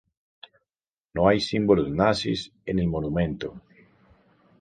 No 1.19 1.27
hay 1.31 1.35
símbolos 1.47 1.87
nazis 1.99 2.41
en 2.65 2.79
el 2.85 2.89
monumento. 2.95 3.53